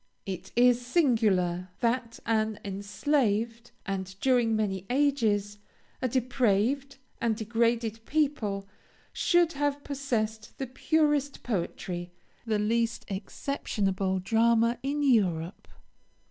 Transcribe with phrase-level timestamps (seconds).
[0.25, 5.59] It is singular that an enslaved, and, during many ages,
[6.01, 8.67] a depraved and degraded people,
[9.13, 12.09] should have possessed the purest poetry,
[12.47, 15.67] the least exceptionable drama, in Europe.